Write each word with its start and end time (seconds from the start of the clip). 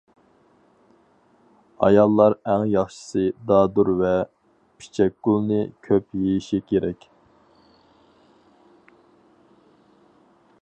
ئاياللار 1.87 2.35
ئەڭ 2.53 2.63
ياخشىسى 2.71 3.25
دادۇر 3.51 3.91
ۋە 3.99 4.13
پىچەكگۈلنى 4.81 5.61
كۆپ 5.89 6.09
يېيىشى 6.23 6.63
كېرەك. 6.73 7.07